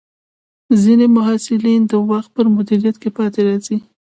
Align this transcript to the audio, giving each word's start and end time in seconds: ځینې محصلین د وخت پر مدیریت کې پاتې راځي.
ځینې 0.81 1.05
محصلین 1.17 1.81
د 1.91 1.93
وخت 2.09 2.29
پر 2.35 2.45
مدیریت 2.55 2.95
کې 3.01 3.09
پاتې 3.17 3.39
راځي. 3.47 3.77